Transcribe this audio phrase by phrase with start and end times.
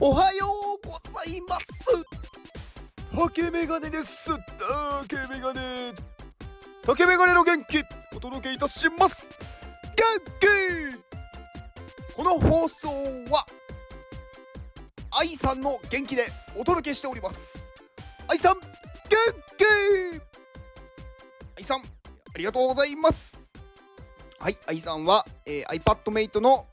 [0.00, 0.46] おはよ
[0.80, 1.66] うございます。
[3.12, 4.30] 竹メガネです。
[5.02, 5.92] 竹メガネ。
[6.84, 7.82] 竹メガネの元気
[8.16, 9.28] お届けいたします。
[9.96, 12.14] 元気。
[12.14, 12.88] この放送
[13.28, 13.44] は
[15.10, 17.66] 愛さんの元気でお届けしております。
[18.28, 18.68] 愛さん元
[19.56, 19.64] 気。
[21.56, 21.82] 愛さんあ
[22.36, 23.40] りがとうございます。
[24.38, 26.66] はい愛さんは、えー、iPadMate の、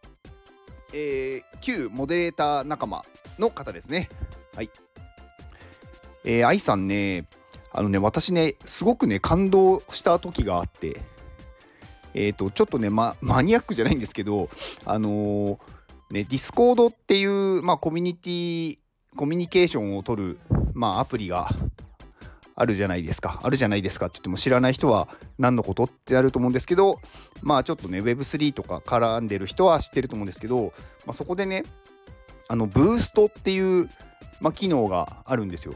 [0.94, 3.04] えー、旧モデレーター仲間。
[3.40, 4.10] の方ですね
[4.56, 4.70] はい
[6.24, 7.26] えー、愛さんね
[7.72, 11.02] あのね私ねすごくね感動した時があって
[12.14, 14.50] えっ、ー、とちょっとね、ま、マニアックじゃないんですけど
[14.86, 15.58] あのー、
[16.12, 18.80] ねディスコードっていう、まあ、コミュニティ
[19.16, 20.40] コミュニケーションを取る、
[20.74, 21.50] まあ、アプリが
[22.56, 23.40] あるじゃないですか。
[23.44, 27.00] あるじゃないですかって言っても知らない人は何のことってあると思うんですけど、
[27.42, 30.74] まあちょっとね、Web3 とか絡んでる人は知ってると思うんですけど、
[31.06, 31.66] まあ、そこでね、
[32.48, 33.90] あの、ブーストっていう、
[34.41, 35.74] まあ、機能があるんですよ。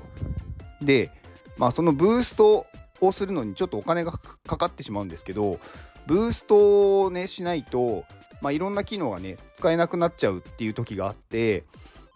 [0.81, 1.11] で、
[1.57, 2.65] まあそのブースト
[3.01, 5.59] をするのにちょっとお金がかかってしまうんですけど、
[6.07, 8.05] ブーストをね、しないと、
[8.41, 11.65] まあいろんな機能がね、使えなくなっちゃうっていう時があって、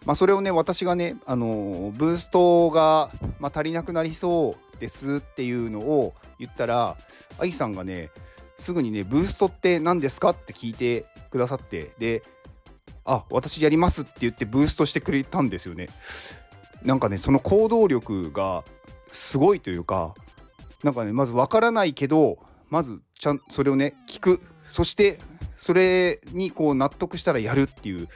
[0.04, 6.96] まあ、それをね私がね、あのブーストが、まあ、足りなくなりそうですっていうのを言ったら
[7.38, 8.10] あきさんがね
[8.58, 12.22] すぐにねブーストって何ですかって聞いてくださってで
[13.04, 15.88] あ私やりますって言ってブーストしてくれたんですよね。
[16.82, 18.64] なんかねその行動力が
[19.10, 20.14] すごいというか
[20.82, 22.38] なんかねまず分からないけど
[22.68, 24.40] まずちゃんそれをね聞く。
[24.66, 25.18] そして
[25.56, 28.08] それにこう納得したらやるっていう。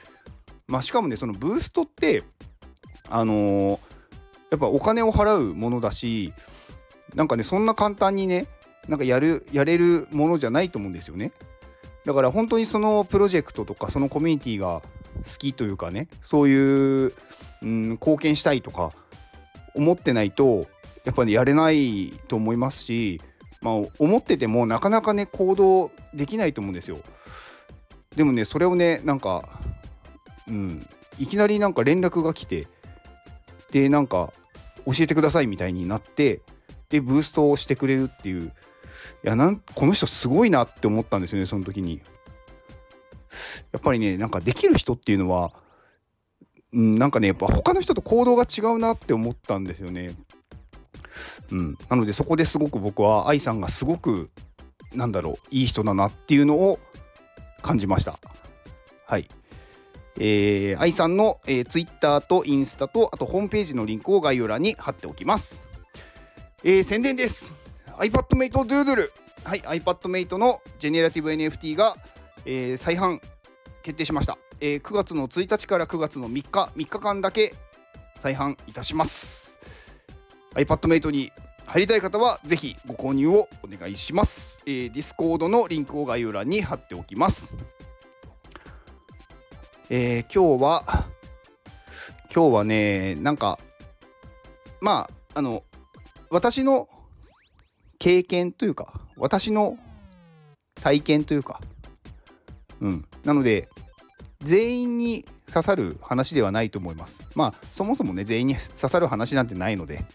[0.67, 2.23] まあ、しかもねそのブーストって
[3.09, 3.79] あのー、
[4.51, 6.31] やっぱお金を払うものだし
[7.15, 8.45] なんかねそんな簡単にね
[8.87, 11.31] なんかやるやれるものじゃないと思うんですよね。
[12.09, 14.81] だから本当にそのプロジェクトとかそのコミュニティが
[15.23, 17.13] 好きというかねそういう、
[17.61, 18.93] うん、貢献したいとか
[19.75, 20.65] 思ってないと
[21.05, 23.21] やっぱり、ね、やれないと思いますし
[23.61, 26.97] まあ思っててもなかなかね行動できないと思うんですよ。
[28.15, 29.47] でもねそれをねなんか
[30.47, 30.87] うん、
[31.19, 32.67] いきなりなんか連絡が来て
[33.69, 34.33] でなんか
[34.87, 36.41] 教えてくださいみたいになって
[36.89, 38.51] でブーストをしてくれるっていう
[39.23, 42.01] いやなんこの人すごいなって思ったんですよねその時に。
[43.71, 45.51] やっぱりねなんかできる人っていうのは、
[46.73, 50.15] うん、なんかねやっぱ他の人と行動が違うなって思ったんですよね。
[51.51, 51.77] うん。
[51.89, 54.29] なのでそこですごく僕は愛さんがすごく
[54.93, 56.79] なんだろういい人だなっていうのを
[57.61, 58.19] 感じました。
[59.05, 59.27] はい。
[60.21, 65.59] えー、愛さんの、えー、Twitter とインスタとあとホームページのリンクを概要欄に貼っておきます。
[66.63, 67.58] えー、宣伝です。
[67.99, 69.09] iPadMate Doodle。
[69.43, 71.97] はい、iPadMate のジェネラティブ NFT が、
[72.45, 73.19] えー、再販
[73.83, 74.81] 決定しました、えー。
[74.81, 77.53] 9月の1日から9月の3日、3日間だけ
[78.17, 79.59] 再販いたします。
[80.55, 81.31] iPadMate に
[81.65, 84.61] 入りたい方はぜひご購入をお願いします。
[84.65, 87.53] えー、Discord のリンクを概要欄に貼っておきます。
[89.89, 90.83] えー、今日は
[92.33, 93.59] 今日はねなんか
[94.79, 95.63] まああの
[96.29, 96.87] 私の
[97.99, 99.77] 経験というか私の
[100.81, 101.61] 体験というか。
[102.81, 103.05] うん。
[103.25, 103.67] なので
[104.39, 107.21] 全員に刺さる話ではないと思います。
[107.35, 110.05] まあそもそもね全員に刺さる話なんてないので。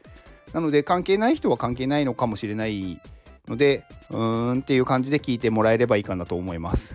[0.54, 3.00] なので関係ない人は関係ないのかもしれない
[3.48, 6.94] のでうーんっていう感じで聞いてもらえればいいかなと思います。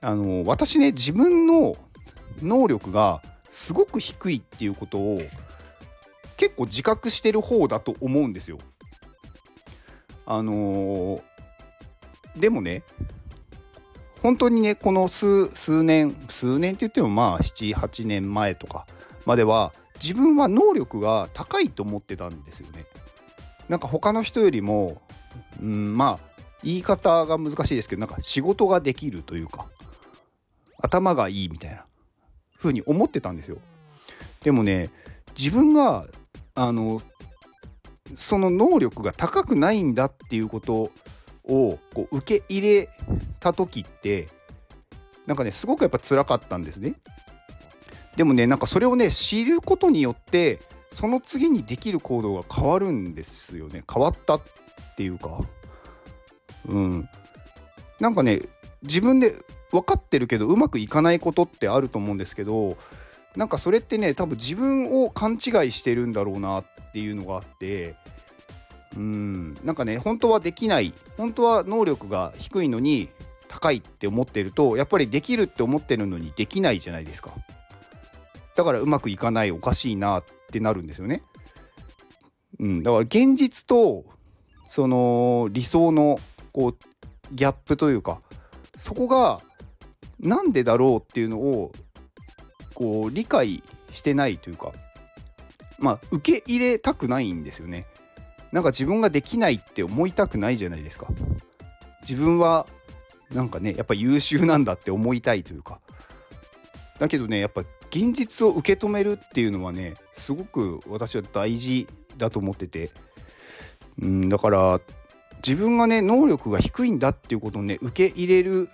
[0.00, 1.76] あの私ね自分の
[2.42, 5.20] 能力がすごく低いっていうことを
[6.36, 8.58] 結構自覚してる方だと思うんですよ。
[10.26, 12.82] あのー、でもね
[14.22, 18.86] 本当にねこの数数年数年って言ってもまあ78年前とか
[19.24, 19.72] までは
[20.02, 22.84] 自分は能力が高いと思ってたんですよね。
[23.68, 25.00] なんか他の人よりも、
[25.60, 29.66] うん、まあ言い方が難しいですけどなんか仕事ができるというか
[30.78, 31.84] 頭がいいみたいな
[32.58, 33.58] 風に思ってたんですよ。
[34.42, 34.90] でもね
[35.36, 36.06] 自分が
[36.54, 37.00] あの
[38.14, 40.90] その能力が高くないんだっていうこと
[41.44, 42.88] をこう受け入れ
[43.40, 44.28] た時って
[45.26, 46.94] なんかねすごくやっぱ辛かったんですね。
[48.16, 50.60] でもねなんかそれをね知ることによって
[50.92, 53.82] その次にできる行動が変わるんですよね。
[53.92, 54.42] 変わったっ
[54.96, 55.40] ていうか。
[56.68, 57.08] うん。
[58.00, 58.40] なんかね
[58.82, 59.34] 自分で
[59.72, 62.76] 分かってるけどうまくいかないことってあると思うんですけど
[63.36, 65.38] なんかそれってね多分自分を勘違い
[65.70, 66.64] してるんだろうなっ
[66.96, 67.94] っていうのがあって
[68.96, 73.10] うんなんかね本当はできない本当は能力が低いのに
[73.48, 77.32] 高いって思ってるとやっぱりできるって思ってるのにできないじゃないですか。
[78.54, 81.22] だからうまくいかないおかしいなってなるんですよね。
[82.58, 84.06] うん、だから現実と
[84.66, 86.18] その理想の
[86.54, 86.76] こう
[87.32, 88.22] ギャップというか
[88.74, 89.42] そこが
[90.18, 91.72] なんでだろうっていうのを
[92.72, 94.72] こう理解してないというか
[95.78, 97.86] まあ受け入れたくないんですよね。
[98.52, 101.06] なんか自分ができないって思いたくないじゃないですか。
[102.02, 102.66] 自分は
[103.32, 105.80] なんかねやっぱ優秀なんだって思いたいというか
[106.98, 112.90] だけどねやっぱ現実を受け止めるっていうのはねすごく私は大事だと思ってて
[114.00, 114.80] うんだから
[115.46, 118.68] 自分がね能力が低いんだっていうことをね受け入れる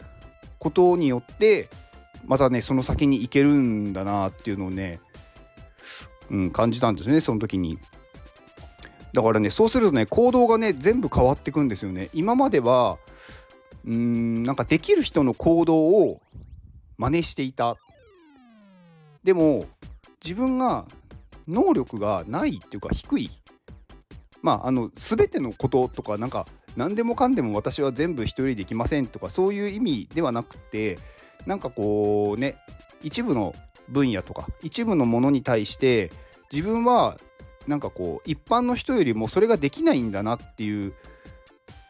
[0.58, 1.68] ことによって
[2.24, 5.00] またねその先に行けるんだなっていうのをね、
[6.30, 7.78] うん、感じたんですねその時に。
[9.12, 12.08] だからねそうするとね行動がね全部変わってくんですよね。
[12.12, 12.98] 今までは
[13.84, 16.20] うんなんかできる人の行動を
[16.96, 17.76] 真似していた。
[19.22, 19.66] でも
[20.24, 20.86] 自分が
[21.46, 23.30] 能力がないっていうか低い
[24.40, 26.46] まああの全てのこととかなんか
[26.76, 30.98] 何でもかんでも私は全部一人できませんとかそういう意味ではなくて
[31.46, 32.56] なんかこうね
[33.02, 33.54] 一部の
[33.88, 36.10] 分野とか一部のものに対して
[36.52, 37.18] 自分は
[37.66, 40.94] なんかこう一般の人よりもそれができないんだなっていう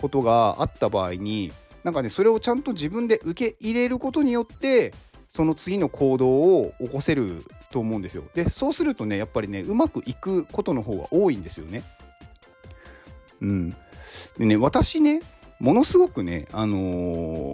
[0.01, 1.53] ことがあった場合に
[1.85, 4.93] なんかねそれをちゃんと自分で受け入れることによって
[5.29, 8.25] その次の行動を起こせると思うんですよ。
[8.35, 11.83] でそうするとねやっぱりねうまくいくことの方が多いんですよね。
[13.41, 13.71] うん、
[14.39, 15.23] でね私ね
[15.59, 16.77] ものすごくねあの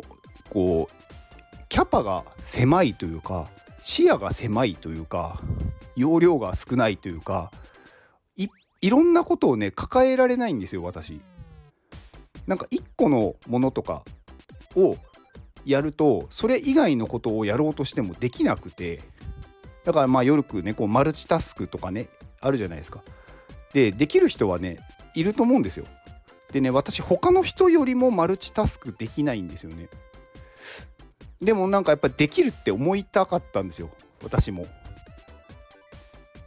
[0.00, 0.05] ー、
[0.50, 3.49] こうキャパが狭いというか
[3.82, 5.40] 視野が狭いというか
[5.96, 7.50] 容量が少ないというか
[8.80, 11.20] いろんなことをね抱えられないんですよ私。
[12.46, 14.04] なんか1個のものとか
[14.75, 14.96] を
[15.66, 19.02] やるとそれ以外のことをやろうとしてもできなくて
[19.84, 22.08] だからまあよくねこうマルチタスクとかね
[22.40, 23.02] あるじゃないですか。
[23.72, 24.78] でできる人はね
[25.14, 25.84] いると思うんですよ。
[26.52, 29.88] でね私他の人よりもマルチタスクできないんですよね。
[31.40, 33.90] でもなんかやっぱできるって思いたかったんですよ
[34.23, 34.67] 私も。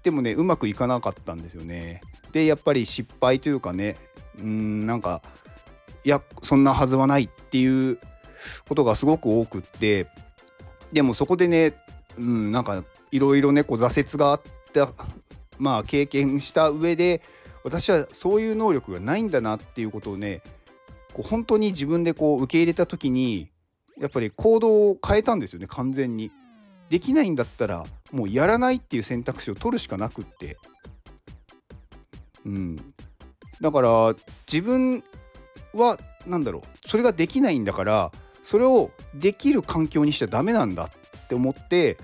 [0.03, 2.01] でもねうまくいかなかったんですよね。
[2.31, 3.97] でやっぱり失敗というかね
[4.39, 5.21] うんなんか
[6.03, 7.99] いやそんなはずはないっていう
[8.67, 10.07] ことがすごく多くって
[10.91, 11.73] でもそこでね
[12.17, 14.41] うんなんかいろいろねこう挫折があっ
[14.73, 14.93] た
[15.57, 17.21] まあ経験した上で
[17.63, 20.41] 私はそういう能力がないんだなっていうことをね
[21.13, 23.49] こう本当に自分でこう受け入れた時に
[24.01, 26.31] やっぱり行動を変えたんですよね完全に。
[26.89, 30.57] できないんだったらもうやらないっていう選択肢を取るしかなくって。
[32.45, 32.75] うん、
[33.61, 34.15] だから
[34.51, 35.03] 自分
[35.73, 38.11] は何だろうそれができないんだから
[38.41, 40.89] それをできる環境にしちゃダメなんだ
[41.25, 41.97] って思って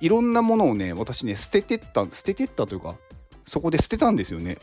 [0.00, 2.96] いろんなものをね私ね捨ててった捨ててったというか
[3.44, 4.58] そこで捨てたんですよね。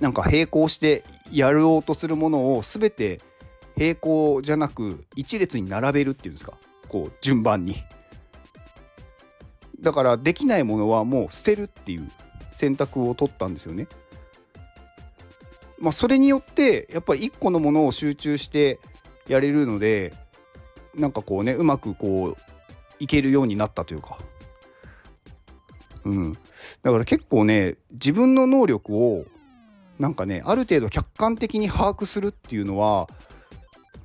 [0.00, 3.20] なんか並行してやろうとするものを全て
[3.76, 6.52] 平行じゃなく一列に並べるっていうんですか？
[6.88, 7.76] こう順番に。
[9.80, 12.10] だからできないものはもう捨てるっていう
[12.52, 13.86] 選択を取ったんですよね。
[15.78, 18.78] まあ、それによってやっぱり1個のものを集中して
[19.28, 20.14] やれるので
[20.94, 22.36] なんかこうねうまくこう
[23.00, 24.18] いけるようになったというか。
[26.04, 26.32] うん、
[26.82, 29.24] だから結構ね自分の能力を
[29.98, 33.08] なんかねある程度客観的に把握するっていうのは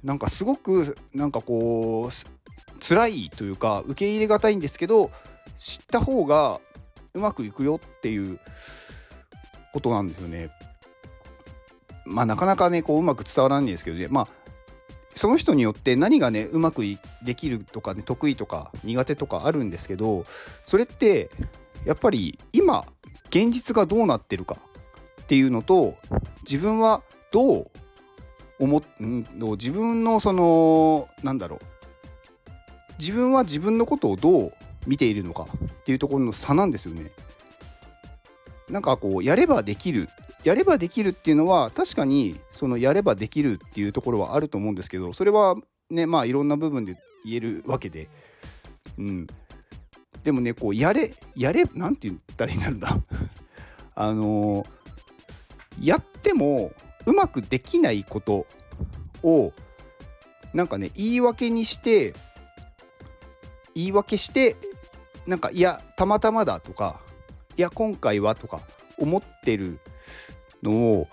[0.04, 5.12] なんかすごくなんかこう辛いというか受け入れがたいんですけど
[5.58, 6.62] 知った方が
[7.14, 8.40] うまくいくよっていう
[9.74, 10.50] ことなんですよね。
[12.06, 14.28] まあなかなかねこううまく伝わらないんですけどねまあ
[15.14, 16.82] その人によって何がねうまく
[17.24, 20.26] できるとかね得意とか苦手とかあるんですけど
[20.64, 21.30] それって
[21.86, 22.86] やっぱり今
[23.28, 24.58] 現実がどうなってるか
[25.22, 25.96] っていうのと
[26.44, 27.72] 自分はどう
[28.60, 29.26] 思ん
[29.58, 31.60] 自分のそのなんだろう。
[33.00, 34.54] 自分は自分のことをどう
[34.86, 37.12] 見ているのかっていうところの差なんですよね。
[38.70, 40.10] なんかこうやればできる
[40.44, 45.56] やればできるっていうのは確かにそのやればできるっていうところはあると思うんですけどそれは
[45.90, 48.10] ねまあいろんな部分で言えるわけで、
[48.98, 49.28] うん、
[50.24, 53.04] でもねこうやれやれなんて言ったらいいんだろうな。
[53.96, 54.66] あの
[55.82, 56.72] やっても
[57.06, 58.46] うまくできないこと
[59.24, 59.54] を
[60.54, 62.14] なんかね言い訳にして
[63.76, 64.56] 言い訳して
[65.28, 67.00] なんかいやたまたまだとか
[67.58, 68.62] いや今回はとか
[68.98, 69.80] 思ってる
[70.64, 71.08] のを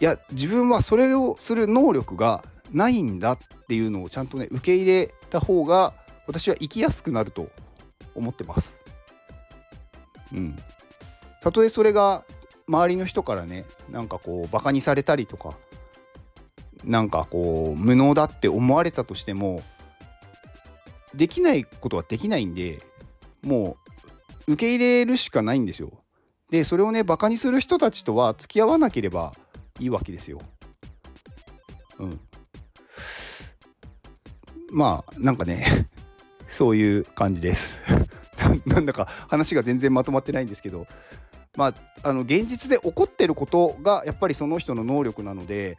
[0.00, 5.94] いや自分はそれをする能力がないんだっていうのをちゃんとね受け入れた方が
[6.26, 7.48] 私は生きやすくなると
[8.14, 8.78] 思ってます。
[10.32, 10.56] うん
[11.40, 12.24] たとえそれが
[12.68, 15.56] 周りの人からねなんかこうバカにされたりとか
[16.84, 19.62] なんかこう無能だって思われたとしても
[21.14, 22.80] できないことはできないんで
[23.42, 23.76] も
[24.46, 25.92] う受け入れるしかないんですよ。
[26.50, 29.32] でそれをねバカにする人たちとは付き合わなければ
[29.78, 30.40] いいわけですよ。
[31.98, 32.20] うん。
[34.70, 35.88] まあなんかね
[36.48, 37.80] そういう感じです
[38.66, 40.86] なんだか話が全然まとまってないんですけど
[41.58, 45.76] まああの現実で起こってることがやっぱりその人の能力なので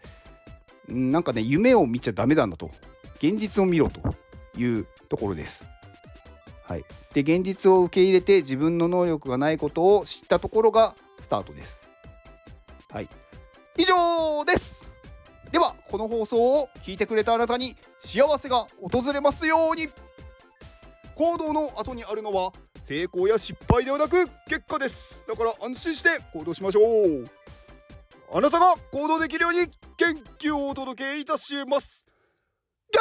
[0.89, 2.69] なんかね夢を見ちゃダメなんだと。
[3.19, 4.01] 現実を見ろと
[4.57, 5.65] いうところです。
[6.63, 11.88] はい、で現実を受け入れて自分の能力がないことを知ったところがスタートです。
[12.89, 13.09] はい、
[13.77, 14.89] 以上です。
[15.51, 19.88] ではこの放送を聞いてくれたあなたに幸せが訪れますように。
[21.15, 25.24] 行動の後にあるのは成功や失敗ではなく結果です。
[25.27, 27.25] だから安心して行動しましょう。
[28.31, 29.59] あなたが行動できるように
[29.98, 32.05] 元気をお届けいたします。
[32.91, 33.00] 元